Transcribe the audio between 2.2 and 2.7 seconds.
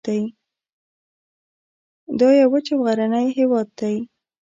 یو وچ